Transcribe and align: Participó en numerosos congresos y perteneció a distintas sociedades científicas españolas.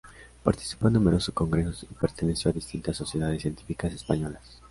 Participó 0.43 0.87
en 0.87 0.93
numerosos 0.93 1.31
congresos 1.31 1.83
y 1.83 1.93
perteneció 1.93 2.49
a 2.49 2.53
distintas 2.55 2.97
sociedades 2.97 3.43
científicas 3.43 3.93
españolas. 3.93 4.41